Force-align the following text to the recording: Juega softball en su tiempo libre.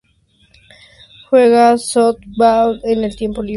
Juega 1.29 1.77
softball 1.77 2.81
en 2.83 3.11
su 3.11 3.17
tiempo 3.19 3.43
libre. 3.43 3.49